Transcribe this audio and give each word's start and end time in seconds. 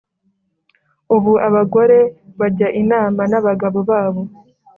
Ubu 1.15 1.31
abagore 1.47 1.97
bajya 2.39 2.67
inama 2.81 3.21
n’abagabo 3.31 3.79
babo. 3.89 4.21